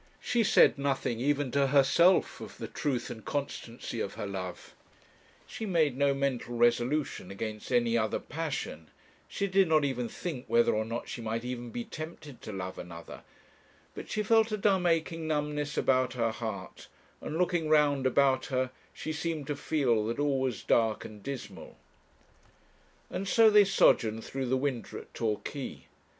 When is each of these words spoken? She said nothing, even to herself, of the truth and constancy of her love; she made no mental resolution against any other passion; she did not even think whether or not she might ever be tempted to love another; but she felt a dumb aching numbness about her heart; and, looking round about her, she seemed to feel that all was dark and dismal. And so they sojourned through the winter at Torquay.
She 0.19 0.43
said 0.43 0.79
nothing, 0.79 1.19
even 1.19 1.51
to 1.51 1.67
herself, 1.67 2.41
of 2.41 2.57
the 2.57 2.67
truth 2.67 3.11
and 3.11 3.23
constancy 3.23 3.99
of 3.99 4.15
her 4.15 4.25
love; 4.25 4.73
she 5.45 5.67
made 5.67 5.95
no 5.95 6.11
mental 6.11 6.57
resolution 6.57 7.29
against 7.29 7.71
any 7.71 7.95
other 7.99 8.17
passion; 8.17 8.89
she 9.27 9.45
did 9.45 9.67
not 9.67 9.85
even 9.85 10.09
think 10.09 10.45
whether 10.47 10.73
or 10.73 10.85
not 10.85 11.07
she 11.07 11.21
might 11.21 11.45
ever 11.45 11.61
be 11.61 11.83
tempted 11.83 12.41
to 12.41 12.51
love 12.51 12.79
another; 12.79 13.21
but 13.93 14.09
she 14.09 14.23
felt 14.23 14.51
a 14.51 14.57
dumb 14.57 14.87
aching 14.87 15.27
numbness 15.27 15.77
about 15.77 16.13
her 16.13 16.31
heart; 16.31 16.87
and, 17.21 17.37
looking 17.37 17.69
round 17.69 18.07
about 18.07 18.47
her, 18.47 18.71
she 18.93 19.13
seemed 19.13 19.45
to 19.45 19.55
feel 19.55 20.03
that 20.07 20.17
all 20.17 20.39
was 20.39 20.63
dark 20.63 21.05
and 21.05 21.21
dismal. 21.21 21.77
And 23.11 23.27
so 23.27 23.51
they 23.51 23.65
sojourned 23.65 24.23
through 24.25 24.47
the 24.47 24.57
winter 24.57 24.97
at 24.97 25.13
Torquay. 25.13 25.85